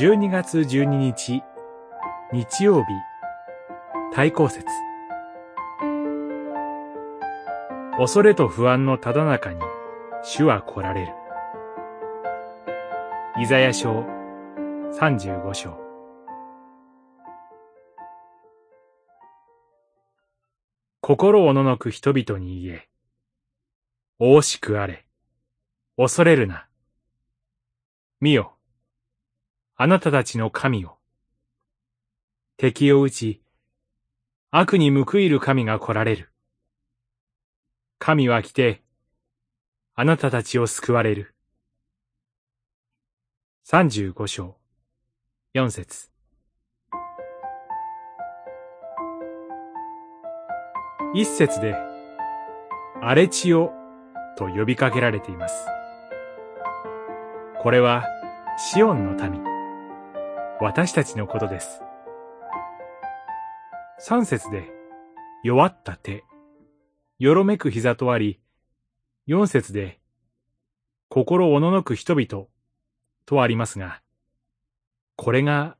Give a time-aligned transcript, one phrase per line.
[0.00, 1.42] 12月12日
[2.32, 2.88] 日曜日
[4.14, 4.64] 対抗節。
[7.98, 9.60] 恐れと不安のただ中に
[10.22, 11.12] 主は来られる。
[13.40, 14.04] イザヤ書
[15.00, 15.76] 35章。
[21.00, 22.88] 心をののく人々に言え、
[24.20, 25.06] 惜しくあれ、
[25.96, 26.68] 恐れるな。
[28.20, 28.57] 見よ、
[29.80, 30.96] あなたたちの神を。
[32.56, 33.40] 敵を打ち、
[34.50, 36.32] 悪に報いる神が来られる。
[38.00, 38.82] 神は来て、
[39.94, 41.32] あなたたちを救われる。
[43.62, 44.56] 三十五章、
[45.54, 46.10] 四節。
[51.14, 51.76] 一節で、
[53.00, 53.70] 荒れ地よ
[54.36, 55.54] と呼びかけられています。
[57.62, 58.04] これは、
[58.72, 59.57] シオンの民。
[60.60, 61.82] 私たちのことです。
[64.00, 64.64] 三節で、
[65.44, 66.24] 弱った手、
[67.20, 68.40] よろめく膝とあり、
[69.26, 70.00] 四節で、
[71.08, 72.46] 心おののく人々
[73.24, 74.02] とありますが、
[75.14, 75.76] これが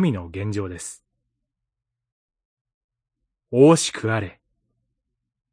[0.00, 1.04] 民の現状です。
[3.52, 4.40] 惜しくあれ。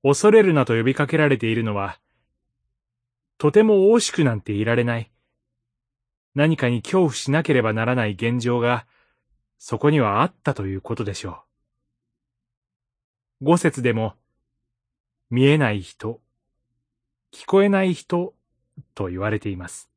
[0.03, 1.99] 恐れるなと呼びかけられているのは、
[3.39, 5.10] とても惜しくなんていられない。
[6.33, 8.85] 何かに恐怖しなければならない現状が、
[9.57, 11.43] そこにはあったということでしょ
[13.41, 13.45] う。
[13.45, 14.15] 五節でも、
[15.29, 16.21] 見えない人、
[17.31, 18.33] 聞こえない人
[18.93, 19.89] と言われています。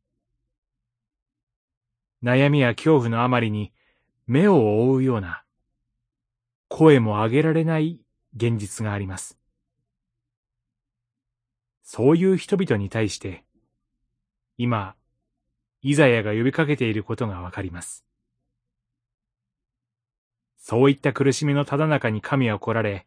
[2.23, 3.73] 悩みや恐怖のあまりに
[4.27, 5.45] 目を覆うような、
[6.69, 8.01] 声も上げられない
[8.35, 9.39] 現実があります。
[11.83, 13.45] そういう人々に対して、
[14.57, 14.97] 今、
[15.87, 18.07] イザヤが呼びかけていることがわかります。
[20.57, 23.07] そういった苦しみのただ中に神は来られ、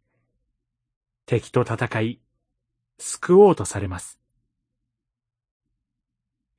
[1.26, 2.20] 敵と戦い、
[2.96, 4.20] 救おうとされます。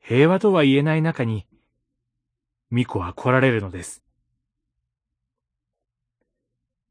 [0.01, 1.47] 平和とは言えない中に、
[2.69, 4.03] 巫女は来られるのです。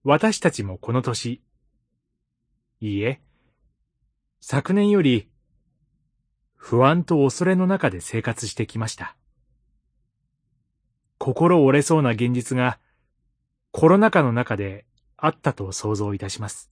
[0.05, 1.43] 私たちもこの年、
[2.81, 3.21] いいえ、
[4.41, 5.29] 昨年より
[6.57, 9.18] 不安と恐れの中で生活してきました。
[11.19, 12.79] 心折れそうな現実が
[13.73, 14.87] コロナ禍の中で
[15.17, 16.71] あったと想像いたします。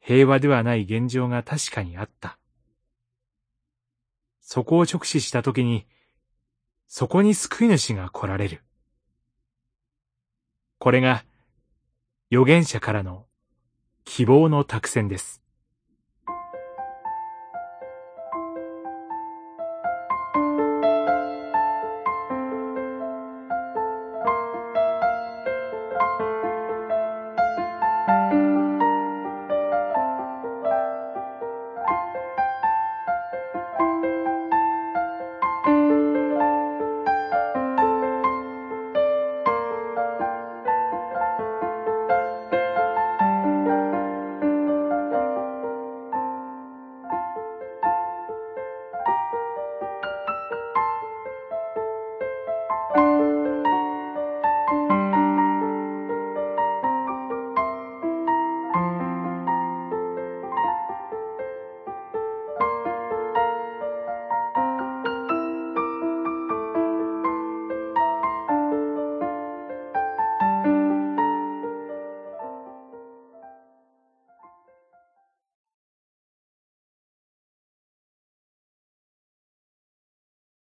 [0.00, 2.38] 平和ではない現状が確かにあった。
[4.40, 5.86] そこを直視したときに、
[6.86, 8.62] そこに救い主が来られる。
[10.78, 11.24] これが
[12.30, 13.26] 預言者からの
[14.04, 15.42] 希望の託戦です。